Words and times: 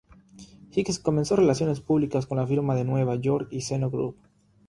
Hicks 0.71 0.97
comenzó 0.97 1.35
relaciones 1.35 1.79
públicas 1.79 2.25
con 2.25 2.39
la 2.39 2.47
firma 2.47 2.73
de 2.73 2.85
Nueva 2.85 3.17
York, 3.17 3.51
Zeno 3.61 3.91
Group. 3.91 4.17